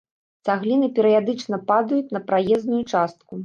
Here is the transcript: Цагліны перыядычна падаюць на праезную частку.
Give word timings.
Цагліны 0.47 0.89
перыядычна 0.95 1.61
падаюць 1.69 2.13
на 2.19 2.25
праезную 2.33 2.83
частку. 2.91 3.33